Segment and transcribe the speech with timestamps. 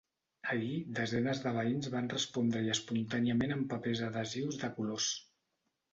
[0.53, 5.15] Ahir, desenes de veïns van respondre-hi espontàniament amb papers adhesius de colors.